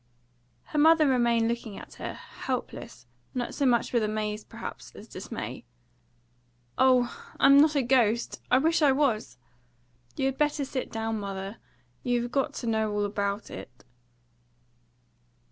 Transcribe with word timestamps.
Her 0.63 0.79
mother 0.79 1.07
remained 1.07 1.47
looking 1.47 1.77
at 1.77 1.93
her, 2.01 2.13
helpless, 2.15 3.05
not 3.35 3.53
so 3.53 3.67
much 3.67 3.93
with 3.93 4.01
amaze, 4.01 4.43
perhaps, 4.43 4.91
as 4.95 5.07
dismay. 5.07 5.63
"Oh, 6.75 7.15
I'm 7.39 7.57
not 7.59 7.75
a 7.75 7.83
ghost! 7.83 8.41
I 8.49 8.57
wish 8.57 8.81
I 8.81 8.91
was! 8.91 9.37
You 10.15 10.25
had 10.25 10.39
better 10.39 10.65
sit 10.65 10.91
down, 10.91 11.19
mother. 11.19 11.57
You 12.01 12.19
have 12.23 12.31
got 12.31 12.55
to 12.55 12.65
know 12.67 12.91
all 12.91 13.05
about 13.05 13.51
it." 13.51 13.83